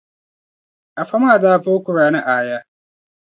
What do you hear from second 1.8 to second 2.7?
Kurani aaya.